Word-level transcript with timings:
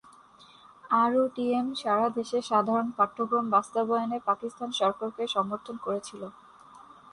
আরও, 1.01 1.21
টিএম 1.35 1.67
সারা 1.81 2.07
দেশে 2.17 2.39
সাধারণ 2.49 2.87
পাঠ্যক্রম 2.97 3.45
বাস্তবায়নে 3.55 4.17
পাকিস্তান 4.29 4.69
সরকারকে 4.79 5.23
সমর্থন 5.35 5.75
করেছিল। 5.85 6.21